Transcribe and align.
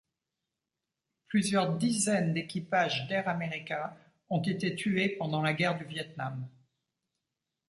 Plusieurs 1.27 1.77
dizaines 1.77 2.33
d'équipages 2.33 3.07
d'Air 3.07 3.29
America 3.29 3.95
ont 4.31 4.41
été 4.41 4.73
tués 4.73 5.09
pendant 5.09 5.43
la 5.43 5.53
guerre 5.53 5.77
du 5.77 5.83
Viêt 5.83 6.15
Nam. 6.17 6.47